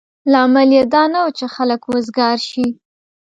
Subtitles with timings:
[0.31, 2.67] لامل یې دا نه و چې خلک وزګار شي.